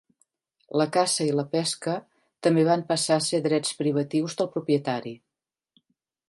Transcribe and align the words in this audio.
La 0.81 0.85
caça 0.95 1.27
i 1.27 1.33
la 1.39 1.43
pesca 1.51 1.93
també 2.47 2.63
van 2.69 2.85
passar 2.93 3.19
a 3.19 3.23
ser 3.27 3.41
drets 3.49 3.77
privatius 3.83 4.39
del 4.41 4.51
propietari. 4.57 5.15